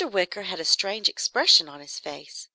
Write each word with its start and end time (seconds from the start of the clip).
Wicker 0.03 0.41
had 0.41 0.59
a 0.59 0.65
strange 0.65 1.07
expression 1.07 1.69
on 1.69 1.79
his 1.79 1.99
face. 1.99 2.47